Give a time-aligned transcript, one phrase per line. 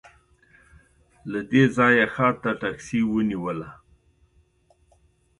[1.31, 3.69] له دې ځايه ښار ته ټکسي ونیوله.